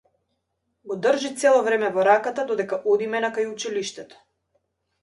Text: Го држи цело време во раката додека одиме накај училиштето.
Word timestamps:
Го 0.91 0.95
држи 1.07 1.31
цело 1.43 1.61
време 1.67 1.91
во 1.99 2.07
раката 2.09 2.47
додека 2.53 2.83
одиме 2.95 3.23
накај 3.29 3.51
училиштето. 3.55 4.25